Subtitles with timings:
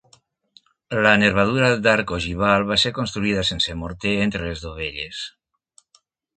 [1.07, 5.25] La nervadura d'arc ogival va ser construïda sense morter entre les dovelles.